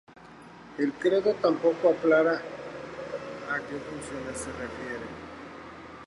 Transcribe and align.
El 0.79 0.93
credo 0.93 1.35
tampoco 1.35 1.89
aclara 1.89 2.31
a 2.31 3.57
que 3.59 3.75
funciones 3.77 4.35
se 4.35 4.51
refiere. 4.53 5.05